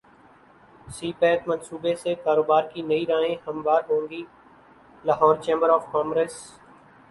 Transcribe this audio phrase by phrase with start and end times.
[0.87, 4.23] سی pack منصوبے سے کاروبار کی نئی راہیں ہموار ہوں گی
[5.03, 6.35] لاہور چیمبر اف کامرس